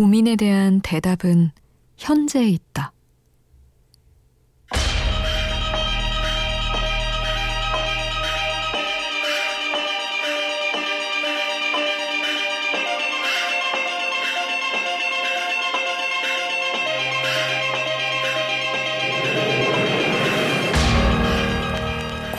[0.00, 1.50] 고민에 대한 대답은
[1.98, 2.90] 현재에 있다.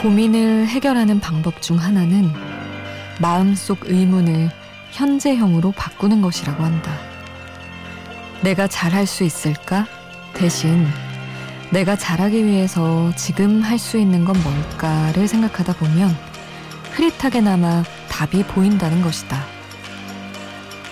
[0.01, 2.27] 고민을 해결하는 방법 중 하나는
[3.21, 4.49] 마음속 의문을
[4.89, 7.10] 현재형으로 바꾸는 것이라고 한다.
[8.41, 9.85] 내가 잘할 수 있을까?
[10.33, 10.87] 대신
[11.69, 16.15] 내가 잘하기 위해서 지금 할 수 있는 건 뭘까를 생각하다 보면
[16.91, 19.43] 흐릿하게나마 답이 보인다는 것이다.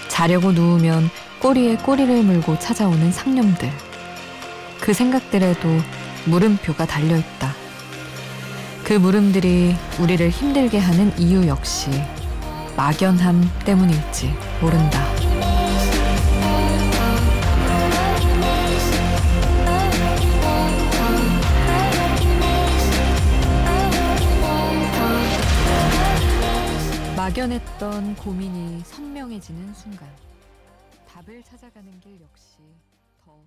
[0.07, 3.71] 자려고 누우면 꼬리에 꼬리를 물고 찾아오는 상념들.
[4.79, 5.67] 그 생각들에도
[6.25, 7.53] 물음표가 달려있다.
[8.83, 11.89] 그 물음들이 우리를 힘들게 하는 이유 역시
[12.75, 15.18] 막연함 때문일지 모른다.
[27.29, 30.09] 막연했던 고민이 선명해지는 순간
[31.07, 32.57] 답을 찾아가는 길 역시
[33.23, 33.39] 더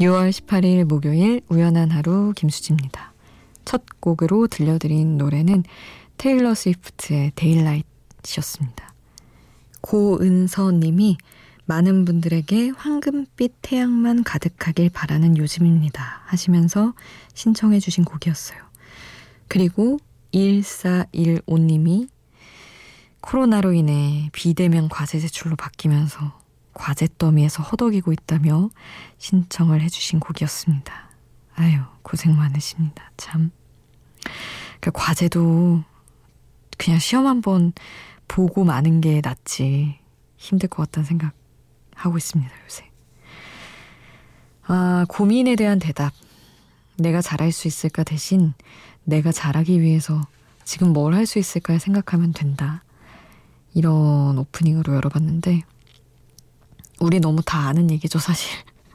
[0.00, 3.12] 6월 18일 목요일 우연한 하루 김수지입니다.
[3.64, 5.62] 첫 곡으로 들려드린 노래는
[6.16, 8.92] 테일러 스위프트의 데일라이트였습니다.
[9.82, 11.16] 고은서 님이
[11.66, 16.22] 많은 분들에게 황금빛 태양만 가득하길 바라는 요즘입니다.
[16.24, 16.94] 하시면서
[17.34, 18.58] 신청해 주신 곡이었어요.
[19.46, 19.98] 그리고
[20.34, 22.08] 1415님이
[23.20, 26.38] 코로나로 인해 비대면 과제 제출로 바뀌면서
[26.74, 28.70] 과제 더미에서 허덕이고 있다며
[29.18, 31.10] 신청을 해주신 곡이었습니다.
[31.56, 33.10] 아유, 고생 많으십니다.
[33.16, 33.50] 참.
[34.80, 35.82] 그 과제도
[36.78, 37.72] 그냥 시험 한번
[38.28, 39.98] 보고 마는 게 낫지
[40.38, 41.32] 힘들 것 같다는 생각
[41.94, 42.90] 하고 있습니다, 요새.
[44.66, 46.12] 아, 고민에 대한 대답.
[46.96, 48.54] 내가 잘할 수 있을까 대신
[49.04, 50.20] 내가 잘하기 위해서
[50.64, 52.82] 지금 뭘 할 수 있을까 생각하면 된다.
[53.74, 55.62] 이런 오프닝으로 열어봤는데,
[57.00, 58.50] 우리 너무 다 아는 얘기죠, 사실.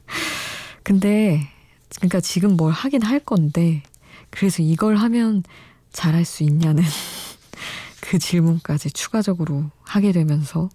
[0.82, 1.48] 근데,
[1.96, 3.82] 그러니까 지금 뭘 하긴 할 건데,
[4.30, 5.42] 그래서 이걸 하면
[5.92, 6.84] 잘할 수 있냐는
[8.00, 10.68] 그 질문까지 추가적으로 하게 되면서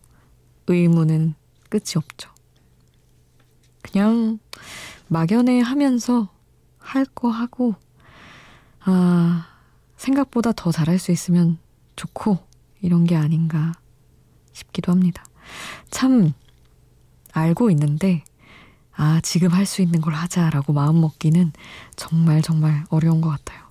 [0.67, 1.35] 의문은
[1.69, 2.29] 끝이 없죠.
[3.81, 4.39] 그냥
[5.07, 6.29] 막연해 하면서
[6.79, 7.75] 할 거 하고,
[8.81, 9.47] 아,
[9.97, 11.57] 생각보다 더 잘할 수 있으면
[11.95, 12.39] 좋고,
[12.81, 13.73] 이런 게 아닌가
[14.53, 15.23] 싶기도 합니다.
[15.89, 16.33] 참,
[17.33, 18.23] 알고 있는데,
[18.93, 21.53] 아, 지금 할 수 있는 걸 하자라고 마음 먹기는
[21.95, 23.61] 정말 정말 어려운 것 같아요.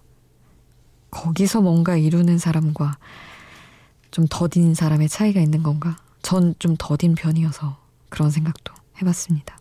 [1.10, 2.98] 거기서 뭔가 이루는 사람과
[4.10, 5.96] 좀 더딘 사람의 차이가 있는 건가?
[6.22, 9.58] 전 좀 더딘 편이어서 그런 생각도 해봤습니다.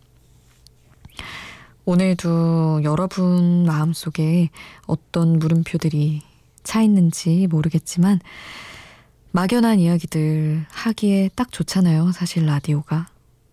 [1.84, 4.50] 오늘도 여러분 마음속에
[4.86, 6.22] 어떤 물음표들이
[6.62, 8.20] 차 있는지 모르겠지만
[9.32, 12.12] 막연한 이야기들 하기에 딱 좋잖아요.
[12.12, 13.06] 사실 라디오가.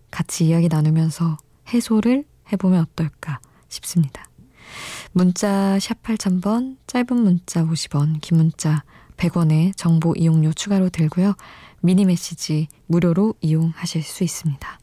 [0.09, 1.37] 같이 이야기 나누면서
[1.69, 3.39] 해소를 해보면 어떨까
[3.69, 4.27] 싶습니다.
[5.11, 8.83] 문자 샵 8000번, 짧은 문자 50원, 긴 문자
[9.17, 11.35] 100원의 정보 이용료 추가로 들고요.
[11.81, 14.79] 미니 메시지 무료로 이용하실 수 있습니다.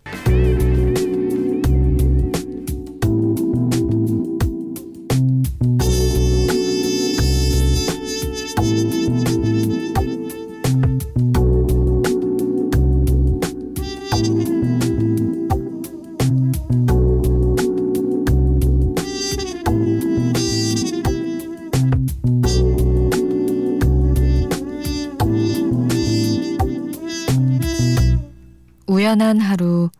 [29.15, 29.91] 우연한 하루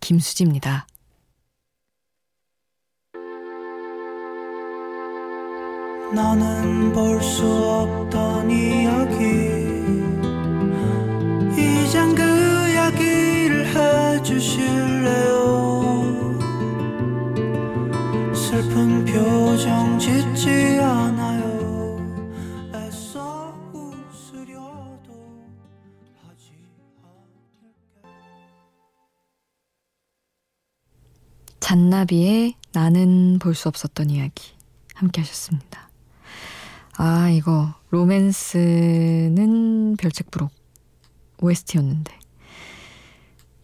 [0.00, 0.86] 김수지입니다.
[31.70, 34.54] 잔나비의 나는 볼 수 없었던 이야기
[34.92, 35.88] 함께 하셨습니다.
[36.96, 40.50] 아, 이거 로맨스는 별책부록
[41.38, 42.18] OST였는데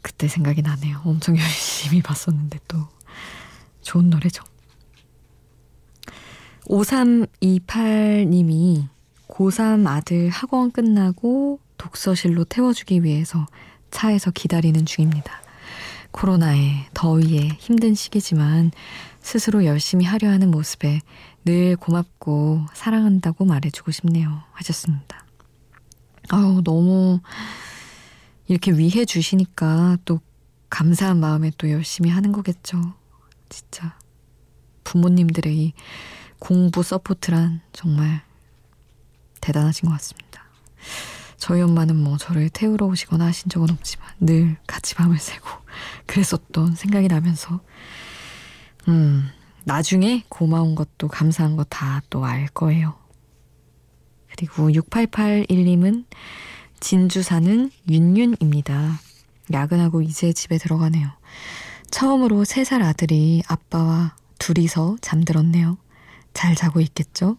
[0.02, 1.02] 그때 생각이 나네요.
[1.04, 2.86] 엄청 열심히 봤었는데 또
[3.82, 4.44] 좋은 노래죠.
[6.66, 8.86] 5328님이
[9.26, 13.48] 고3 아들 학원 끝나고 독서실로 태워주기 위해서
[13.90, 15.45] 차에서 기다리는 중입니다.
[16.10, 18.70] 코로나에 더위에 힘든 시기지만
[19.20, 21.00] 스스로 열심히 하려 하는 모습에
[21.44, 24.42] 늘 고맙고 사랑한다고 말해주고 싶네요.
[24.52, 25.24] 하셨습니다.
[26.28, 27.20] 아우, 너무
[28.48, 30.20] 이렇게 위해 주시니까 또
[30.70, 32.94] 감사한 마음에 또 열심히 하는 거겠죠.
[33.48, 33.96] 진짜.
[34.84, 35.72] 부모님들의 이
[36.38, 38.22] 공부 서포트란 정말
[39.40, 40.44] 대단하신 것 같습니다.
[41.38, 45.48] 저희 엄마는 뭐 저를 태우러 오시거나 하신 적은 없지만 늘 같이 밤을 새고
[46.06, 47.60] 그랬었던 생각이 나면서
[48.88, 49.28] 음
[49.64, 52.94] 나중에 고마운 것도 감사한 거다또 알 거예요.
[54.30, 56.04] 그리고 6881님은
[56.78, 59.00] 진주 사는 윤윤입니다.
[59.52, 61.08] 야근하고 이제 집에 들어가네요.
[61.90, 65.78] 처음으로 3살 아들이 아빠와 둘이서 잠들었네요.
[66.34, 67.36] 잘 자고 있겠죠?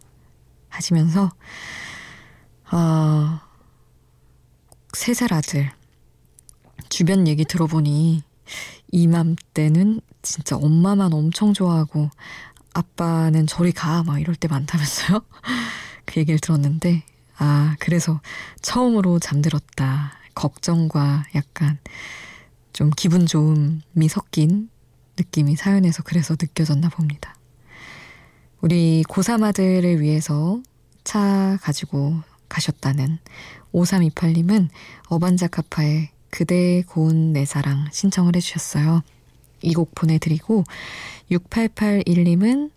[0.69, 1.31] 하시면서
[2.71, 3.39] 어,
[4.93, 5.71] 3살 아들
[6.89, 8.23] 주변 얘기 들어보니
[8.91, 12.09] 이맘때는 진짜 엄마만 엄청 좋아하고
[12.73, 15.21] 아빠는 저리 가 막 이럴 때 많다면서요?
[16.05, 17.03] 그 얘기를 들었는데
[17.37, 18.21] 아 그래서
[18.61, 21.79] 처음으로 잠들었다 걱정과 약간
[22.73, 24.69] 좀 기분 좋음이 섞인
[25.17, 27.35] 느낌이 사연에서 그래서 느껴졌나 봅니다.
[28.61, 30.61] 우리 고3 아들을 위해서
[31.03, 32.21] 차 가지고
[32.57, 33.19] 가셨다는
[33.73, 34.69] 5328님은
[35.09, 39.03] 어반자카파의 그대의 고운 내 사랑 신청을 해주셨어요.
[39.61, 40.63] 이 곡 보내드리고
[41.31, 42.71] 6881님은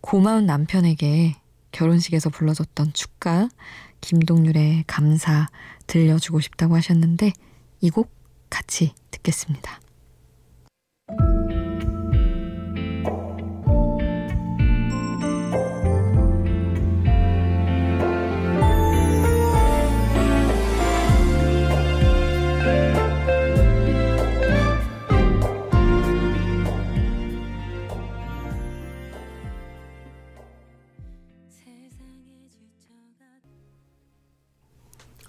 [0.00, 1.36] 고마운 남편에게
[1.72, 3.48] 결혼식에서 불러줬던 축가
[4.00, 5.48] 김동률의 감사
[5.86, 7.32] 들려주고 싶다고 하셨는데
[7.80, 8.10] 이 곡
[8.50, 9.80] 같이 듣겠습니다.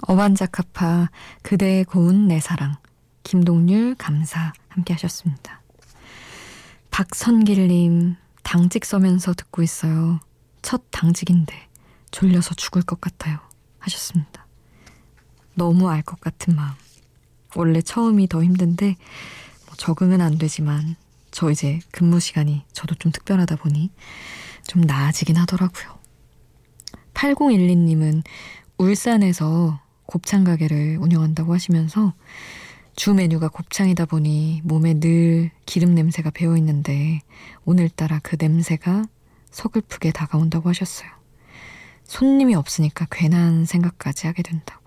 [0.08, 1.10] 어반자카파
[1.42, 2.78] 그대의 고운 내 사랑
[3.24, 5.62] 김동률 감사 함께 하셨습니다.
[6.92, 10.22] 박선길님 당직 서면서 듣고 있어요.
[10.62, 11.54] 첫 당직인데
[12.12, 13.40] 졸려서 죽을 것 같아요.
[13.80, 14.48] 하셨습니다.
[15.56, 16.74] 너무 알 것 같은 마음.
[17.56, 18.96] 원래 처음이 더 힘든데
[19.66, 20.96] 뭐 적응은 안 되지만
[21.32, 23.92] 저 이제 근무 시간이 저도 좀 특별하다 보니
[24.68, 25.98] 좀 나아지긴 하더라고요.
[27.14, 28.24] 8012님은
[28.78, 32.14] 울산에서 곱창 가게를 운영한다고 하시면서
[32.96, 37.22] 주 메뉴가 곱창이다 보니 몸에 늘 기름 냄새가 배어 있는데
[37.66, 39.06] 오늘따라 그 냄새가
[39.52, 41.10] 서글프게 다가온다고 하셨어요.
[42.06, 44.82] 손님이 없으니까 괜한 생각까지 하게 된다고.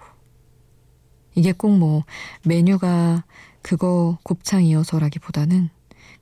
[1.34, 2.04] 이게 꼭 뭐
[2.44, 3.24] 메뉴가
[3.62, 5.68] 그거 곱창이어서라기보다는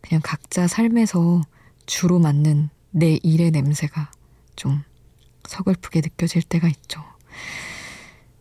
[0.01, 1.41] 그냥 각자 삶에서
[1.87, 4.11] 주로 맞는 내 일의 냄새가
[4.56, 4.83] 좀
[5.47, 7.03] 서글프게 느껴질 때가 있죠.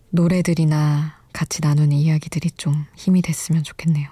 [0.09, 4.09] 노래들이나 같이 나누는 이야기들이 좀 힘이 됐으면 좋겠네요.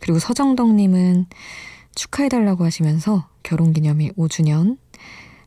[0.00, 1.26] 그리고 서정덕님은
[1.94, 4.78] 축하해달라고 하시면서 결혼기념일 5주년,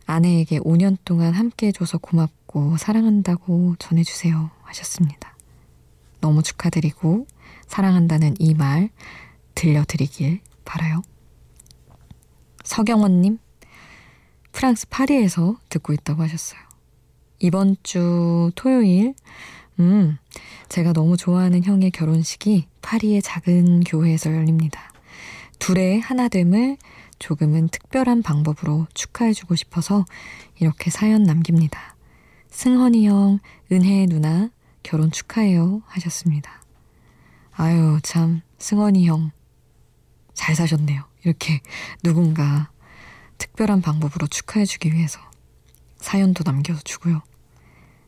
[0.05, 5.35] 아내에게 5년 동안 함께 해줘서 고맙고 사랑한다고 전해주세요 하셨습니다.
[6.21, 7.27] 너무 축하드리고
[7.67, 8.89] 사랑한다는 이 말
[9.55, 11.01] 들려드리길 바라요.
[12.63, 13.39] 서경원님,
[14.51, 16.66] 프랑스 파리에서 듣고 있다고 하셨어요.
[17.39, 19.13] 이번 주 토요일,
[19.79, 20.17] 음,
[20.69, 24.91] 제가 너무 좋아하는 형의 결혼식이 파리의 작은 교회에서 열립니다.
[25.59, 26.77] 둘의 하나됨을
[27.19, 30.05] 조금은 특별한 방법으로 축하해주고 싶어서
[30.59, 31.95] 이렇게 사연 남깁니다.
[32.49, 33.39] 승헌이 형,
[33.71, 34.49] 은혜 누나,
[34.83, 35.81] 결혼 축하해요.
[35.85, 36.63] 하셨습니다.
[37.51, 39.31] 아유, 참, 승헌이 형,
[40.33, 41.03] 잘 사셨네요.
[41.23, 41.61] 이렇게
[42.03, 42.69] 누군가
[43.37, 45.19] 특별한 방법으로 축하해주기 위해서.
[45.99, 47.21] 사연도 남겨주고요.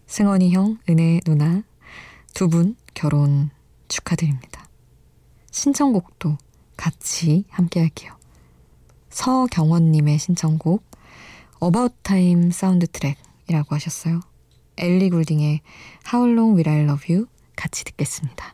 [0.07, 1.63] 승원이 형, 은혜 누나
[2.33, 3.49] 두 분 결혼
[3.87, 4.67] 축하드립니다.
[5.51, 6.37] 신청곡도
[6.77, 8.17] 같이 함께 할게요.
[9.09, 10.83] 서경원님의 신청곡
[11.61, 14.21] About Time 사운드 트랙이라고 하셨어요.
[14.77, 15.61] 엘리 굴딩의
[16.13, 18.53] How Long Will I Love You 같이 듣겠습니다.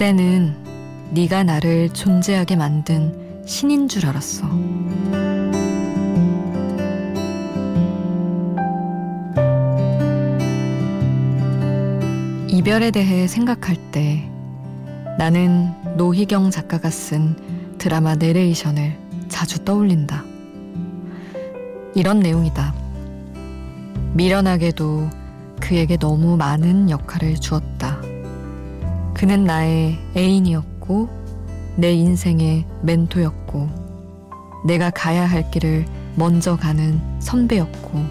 [0.00, 0.56] 그때는
[1.10, 4.46] 네가 나를 존재하게 만든 신인 줄 알았어.
[12.48, 14.26] 이별에 대해 생각할 때
[15.18, 17.36] 나는 노희경 작가가 쓴
[17.76, 18.96] 드라마 내레이션을
[19.28, 20.24] 자주 떠올린다.
[21.94, 22.74] 이런 내용이다.
[24.14, 25.10] 미련하게도
[25.60, 27.89] 그에게 너무 많은 역할을 주었다.
[29.20, 31.10] 그는 나의 애인이었고,
[31.76, 33.68] 내 인생의 멘토였고,
[34.64, 35.84] 내가 가야 할 길을
[36.16, 38.02] 먼저 가는 선배였고,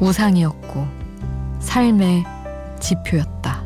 [0.00, 0.86] 우상이었고,
[1.60, 2.24] 삶의
[2.80, 3.62] 지표였다.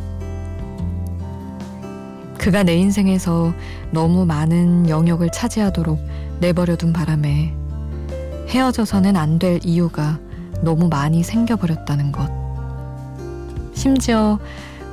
[2.38, 3.53] 그가 내 인생에서
[3.93, 6.00] 너무 많은 영역을 차지하도록
[6.41, 7.55] 내버려둔 바람에
[8.49, 10.19] 헤어져서는 안 될 이유가
[10.62, 12.29] 너무 많이 생겨버렸다는 것.
[13.75, 14.41] 심지어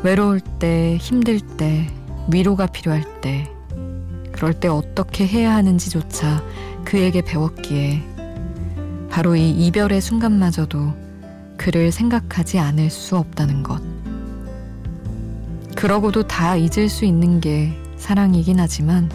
[0.06, 1.88] 외로울 때, 힘들 때,
[2.32, 3.52] 위로가 필요할 때,
[4.32, 6.44] 그럴 때 어떻게 해야 하는지조차
[6.84, 8.04] 그에게 배웠기에
[9.10, 10.94] 바로 이 이별의 순간마저도
[11.58, 13.82] 그를 생각하지 않을 수 없다는 것.
[15.76, 19.10] 그러고도 다 잊을 수 있는 게 사랑이긴 하지만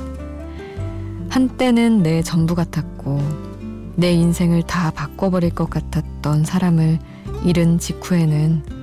[1.29, 6.99] 한때는 내 전부 같았고 내 인생을 다 바꿔버릴 것 같았던 사람을
[7.45, 8.80] 잃은 직후에는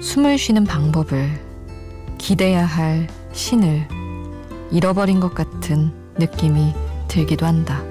[0.00, 1.30] 숨을 쉬는 방법을
[2.18, 3.88] 기대야 할 신을
[4.70, 6.74] 잃어버린 것 같은 느낌이
[7.08, 7.82] 들기도 한다.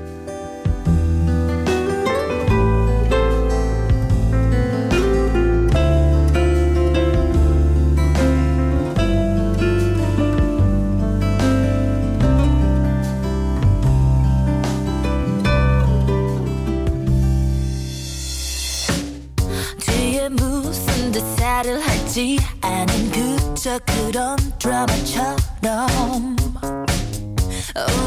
[24.85, 26.35] 드라마처럼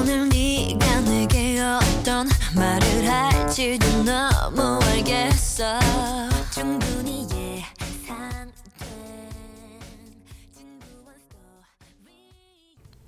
[0.00, 5.78] 오늘 네가 내게 어떤 말을 할지도 너무 알겠어
[6.50, 7.18] 충분히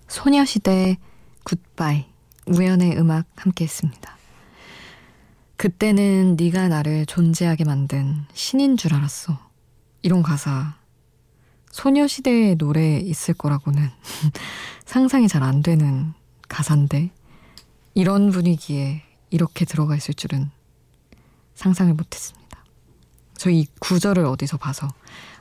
[0.08, 0.98] 소녀시대
[1.44, 2.04] 굿바이
[2.46, 4.18] 우연의 음악 함께 했습니다.
[5.56, 9.38] 그때는 네가 나를 존재하게 만든 신인 줄 알았어.
[10.02, 10.74] 이런 가사
[11.70, 13.88] 소녀시대의 노래에 있을 거라고는
[14.84, 16.12] 상상이 잘 안 되는
[16.48, 17.10] 가사인데
[17.94, 20.50] 이런 분위기에 이렇게 들어가 있을 줄은
[21.54, 22.64] 상상을 못했습니다.
[23.36, 24.88] 저이 구절을 어디서 봐서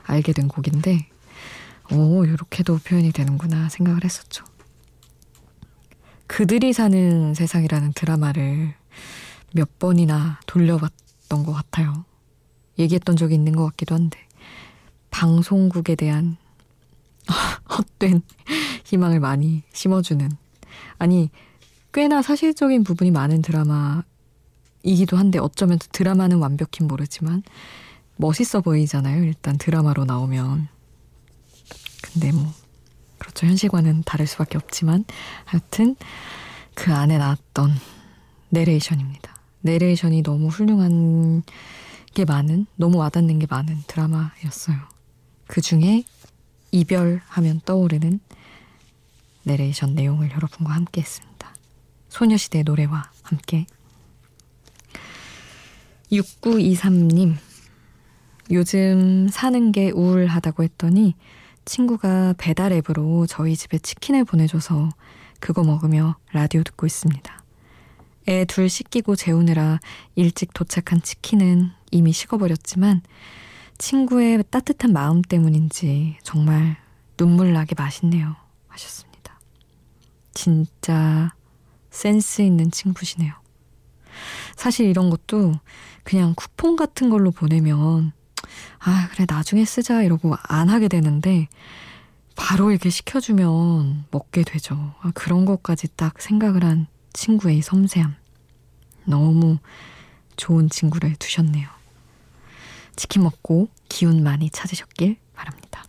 [0.04, 1.08] 알게 된 곡인데
[1.92, 4.44] 오 이렇게도 표현이 되는구나 생각을 했었죠.
[6.26, 8.74] 그들이 사는 세상이라는 드라마를
[9.52, 12.04] 몇 번이나 돌려봤던 것 같아요.
[12.78, 14.18] 얘기했던 적이 있는 것 같기도 한데
[15.10, 16.36] 방송국에 대한
[17.68, 18.22] 헛된
[18.84, 20.30] 희망을 많이 심어주는
[20.98, 21.30] 아니
[21.92, 27.42] 꽤나 사실적인 부분이 많은 드라마이기도 한데 어쩌면 드라마는 완벽히 모르지만
[28.16, 29.24] 멋있어 보이잖아요.
[29.24, 30.68] 일단 드라마로 나오면
[32.02, 32.52] 근데 뭐
[33.18, 33.46] 그렇죠.
[33.46, 35.04] 현실과는 다를 수밖에 없지만
[35.44, 35.96] 하여튼
[36.74, 37.72] 그 안에 나왔던
[38.50, 39.34] 내레이션입니다.
[39.62, 41.42] 내레이션이 너무 훌륭한
[42.14, 44.76] 게 많은 너무 와닿는 게 많은 드라마였어요.
[45.50, 46.04] 그 중에
[46.70, 48.20] 이별하면 떠오르는
[49.42, 51.52] 내레이션 내용을 여러분과 함께 했습니다.
[52.08, 53.66] 소녀시대 노래와 함께
[56.12, 57.34] 6923님
[58.52, 61.16] 요즘 사는 게 우울하다고 했더니
[61.64, 64.90] 친구가 배달 앱으로 저희 집에 치킨을 보내줘서
[65.40, 67.42] 그거 먹으며 라디오 듣고 있습니다.
[68.28, 69.80] 애 둘 씻기고 재우느라
[70.14, 73.02] 일찍 도착한 치킨은 이미 식어버렸지만
[73.80, 76.76] 친구의 따뜻한 마음 때문인지 정말
[77.16, 78.36] 눈물 나게 맛있네요.
[78.68, 79.40] 하셨습니다.
[80.34, 81.34] 진짜
[81.90, 83.32] 센스 있는 친구시네요.
[84.54, 85.54] 사실 이런 것도
[86.04, 88.12] 그냥 쿠폰 같은 걸로 보내면
[88.80, 91.48] 아, 그래, 나중에 쓰자 이러고 안 하게 되는데
[92.36, 94.94] 바로 이렇게 시켜주면 먹게 되죠.
[95.00, 98.14] 아, 그런 것까지 딱 생각을 한 친구의 섬세함.
[99.06, 99.58] 너무
[100.36, 101.79] 좋은 친구를 두셨네요.
[102.96, 105.84] 치킨 먹고 기운 많이 찾으셨길 바랍니다.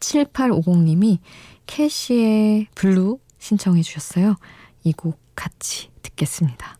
[0.00, 1.18] 7850님이
[1.66, 4.36] keshi의 blue 신청해 주셨어요.
[4.84, 6.78] 이 곡 같이 듣겠습니다.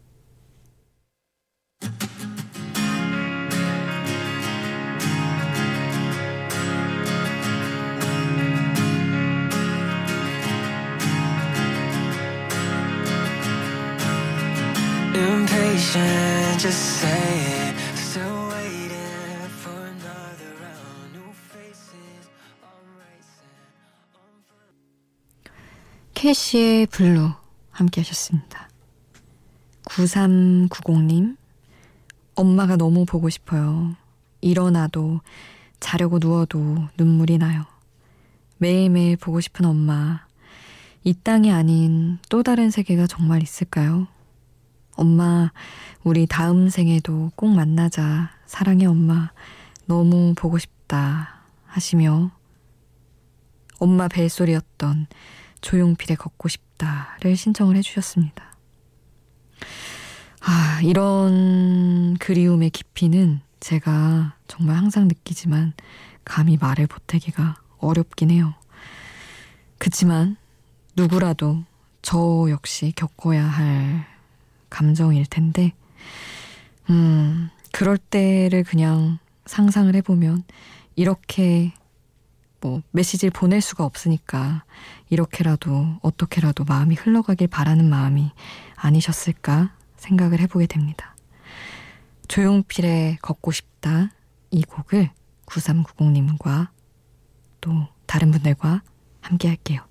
[15.15, 17.38] impatient, just say
[26.19, 27.31] keshi의 blue
[27.71, 28.69] 함께 하셨습니다.
[29.85, 31.37] 9390님,
[32.35, 33.95] 엄마가 너무 보고 싶어요.
[34.41, 35.21] 일어나도,
[35.79, 37.65] 자려고 누워도 눈물이 나요.
[38.57, 40.27] 매일매일 보고 싶은 엄마.
[41.05, 44.09] 이 땅이 아닌 또 다른 세계가 정말 있을까요?
[44.97, 45.53] 엄마,
[46.03, 48.33] 우리 다음 생에도 꼭 만나자.
[48.45, 49.31] 사랑해, 엄마.
[49.87, 51.45] 너무 보고 싶다.
[51.67, 52.33] 하시며,
[53.79, 55.07] 엄마 벨소리였던
[55.61, 58.57] 조용필의 걷고 싶다를 신청을 해주셨습니다.
[60.41, 65.73] 아, 이런 그리움의 깊이는 제가 정말 항상 느끼지만
[66.25, 68.55] 감히 말을 보태기가 어렵긴 해요.
[69.79, 70.37] 그치만
[70.97, 71.65] 누구라도
[72.03, 74.07] 저 역시 겪어야 할
[74.71, 75.73] 감정일 텐데,
[76.91, 80.45] 음, 그럴 때를 그냥 상상을 해보면
[80.97, 81.73] 이렇게
[82.61, 84.65] 뭐 메시지를 보낼 수가 없으니까
[85.11, 88.31] 이렇게라도 어떻게라도 마음이 흘러가길 바라는 마음이
[88.77, 91.17] 아니셨을까 생각을 해보게 됩니다.
[92.29, 94.11] 조용필의 걷고 싶다
[94.51, 95.11] 이 곡을
[95.47, 96.69] 9390님과
[97.61, 98.83] 또 다른 분들과
[99.21, 99.88] 함께 할게요.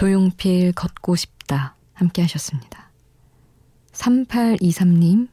[0.00, 2.90] 조용필 걷고 싶다 함께 하셨습니다.
[3.92, 5.28] 3823님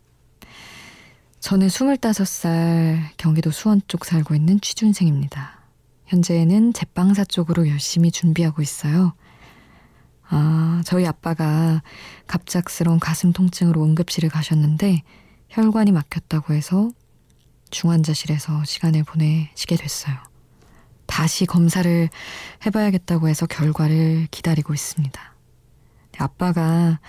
[1.40, 5.62] 저는 25살 경기도 수원 쪽 살고 있는 취준생입니다.
[6.08, 9.14] 현재는 제빵사 쪽으로 열심히 준비하고 있어요.
[10.28, 11.82] 아, 저희 아빠가
[12.28, 15.04] 갑작스러운 가슴 통증으로 응급실을 가셨는데
[15.48, 16.90] 혈관이 막혔다고 해서
[17.70, 20.18] 중환자실에서 시간을 보내시게 됐어요.
[21.08, 22.10] 다시 검사를
[22.66, 25.20] 해봐야겠다고 해서 결과를 기다리고 있습니다.
[26.20, 27.00] 아빠가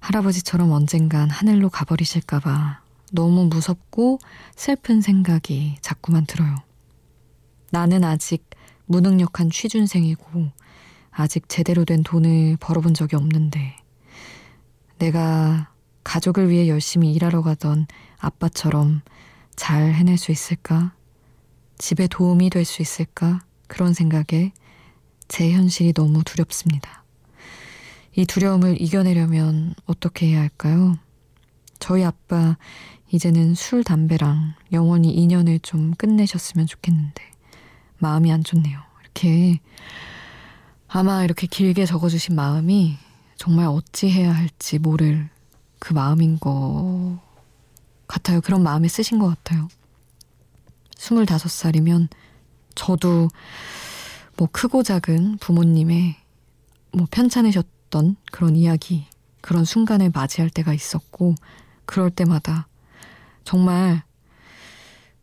[0.00, 2.80] 할아버지처럼 언젠간 하늘로 가버리실까봐
[3.12, 4.18] 너무 무섭고
[4.54, 6.54] 슬픈 생각이 자꾸만 들어요.
[7.70, 8.48] 나는 아직
[8.86, 10.50] 무능력한 취준생이고
[11.10, 13.76] 아직 제대로 된 돈을 벌어본 적이 없는데
[14.98, 15.70] 내가
[16.04, 17.86] 가족을 위해 열심히 일하러 가던
[18.18, 19.02] 아빠처럼
[19.56, 20.92] 잘 해낼 수 있을까?
[21.78, 23.40] 집에 도움이 될 수 있을까?
[23.68, 24.52] 그런 생각에
[25.28, 27.04] 제 현실이 너무 두렵습니다.
[28.14, 30.96] 이 두려움을 이겨내려면 어떻게 해야 할까요?
[31.78, 32.56] 저희 아빠
[33.10, 37.22] 이제는 술, 담배랑 영원히 인연을 좀 끝내셨으면 좋겠는데
[37.98, 38.78] 마음이 안 좋네요.
[39.02, 39.60] 이렇게
[40.88, 42.96] 아마 이렇게 길게 적어주신 마음이
[43.36, 45.28] 정말 어찌해야 할지 모를
[45.78, 47.18] 그 마음인 것
[48.06, 48.40] 같아요.
[48.40, 49.68] 그런 마음에 쓰신 것 같아요.
[50.96, 52.08] 25살이면
[52.74, 53.28] 저도
[54.36, 56.16] 뭐 크고 작은 부모님의
[56.92, 59.06] 뭐 편찮으셨던 그런 이야기,
[59.40, 61.34] 그런 순간을 맞이할 때가 있었고,
[61.84, 62.66] 그럴 때마다
[63.44, 64.02] 정말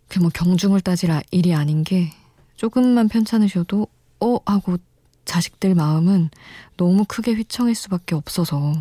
[0.07, 2.11] 그 뭐 경중을 따질 아- 일이 아닌 게
[2.55, 3.87] 조금만 편찮으셔도
[4.19, 4.77] 어 하고
[5.25, 6.29] 자식들 마음은
[6.77, 8.73] 너무 크게 휘청일 수밖에 없어서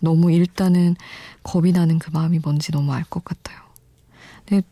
[0.00, 0.96] 너무 일단은
[1.42, 3.58] 겁이 나는 그 마음이 뭔지 너무 알 것 같아요.
[4.46, 4.66] 근데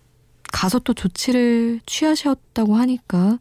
[0.53, 3.39] 가서 또 조치를 취하셨다고 하니까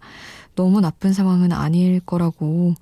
[0.56, 2.76] 너무 나쁜 상황은 아닐 거라고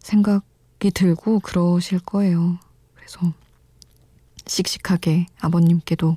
[0.00, 2.58] 생각이 들고 그러실 거예요.
[2.94, 3.32] 그래서
[4.46, 6.16] 씩씩하게 아버님께도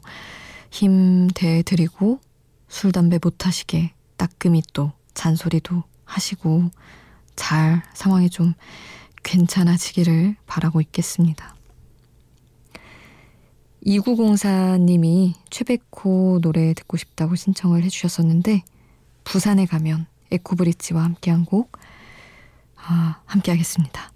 [0.72, 2.20] 힘 대드리고
[2.68, 6.70] 술, 담배 못 하시게 따끔히 또 잔소리도 하시고
[7.36, 8.54] 잘 상황이 좀
[9.24, 11.55] 괜찮아지기를 바라고 있겠습니다.
[13.86, 18.64] 2904님이 최백호 노래 듣고 싶다고 신청을 해주셨었는데
[19.24, 21.78] 부산에 가면 에코브릿지와 함께한 곡
[22.76, 24.12] 아, 함께 하겠습니다.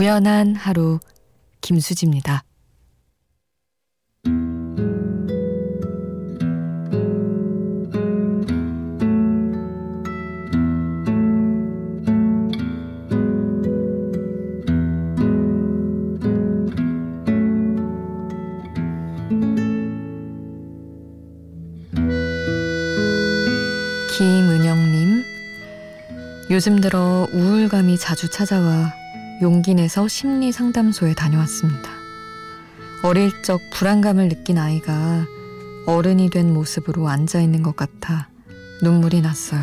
[0.00, 0.98] 우연한 하루
[1.60, 2.42] 김수지입니다.
[24.16, 25.22] 김은영님,
[26.50, 28.98] 요즘 들어 우울감이 자주 찾아와
[29.42, 31.90] 용기 내서 심리 상담소에 다녀왔습니다.
[33.02, 35.24] 어릴 적 불안감을 느낀 아이가
[35.86, 38.28] 어른이 된 모습으로 앉아 있는 것 같아
[38.82, 39.62] 눈물이 났어요.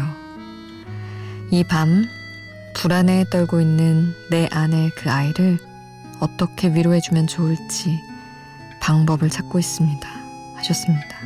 [1.52, 2.06] 이 밤,
[2.76, 5.60] 불안에 떨고 있는 내 안의 그 아이를
[6.20, 8.00] 어떻게 위로해주면 좋을지
[8.82, 10.10] 방법을 찾고 있습니다.
[10.56, 11.18] 하셨습니다.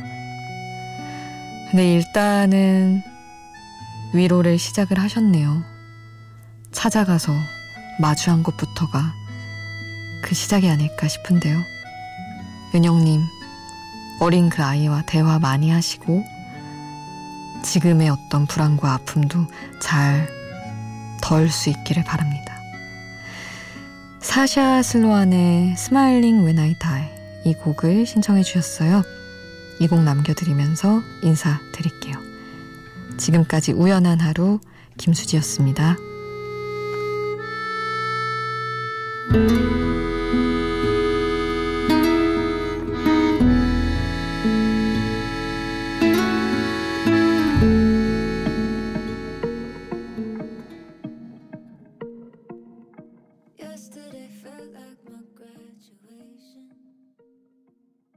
[1.70, 3.02] 근데 일단은
[4.12, 5.62] 위로를 시작을 하셨네요.
[6.70, 7.32] 찾아가서
[8.00, 9.14] 마주한 것부터가
[10.22, 11.62] 그 시작이 아닐까 싶은데요.
[12.74, 13.20] 은영님,
[14.20, 16.24] 어린 그 아이와 대화 많이 하시고,
[17.62, 19.46] 지금의 어떤 불안과 아픔도
[19.80, 20.28] 잘
[21.22, 22.52] 덜 수 있기를 바랍니다.
[24.20, 27.08] 사샤 슬로안의 Smiling When I Die
[27.44, 29.02] 이 곡을 신청해 주셨어요.
[29.80, 32.14] 이 곡 남겨드리면서 인사드릴게요.
[33.18, 34.60] 지금까지 우연한 하루
[34.98, 35.96] 김수지였습니다.
[39.30, 39.61] Thank you